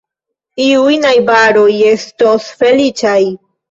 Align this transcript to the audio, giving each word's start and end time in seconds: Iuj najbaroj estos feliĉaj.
Iuj 0.67 0.95
najbaroj 1.05 1.69
estos 1.93 2.53
feliĉaj. 2.65 3.19